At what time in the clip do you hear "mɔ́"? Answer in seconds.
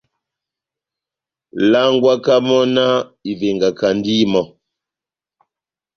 2.47-2.63, 4.33-4.43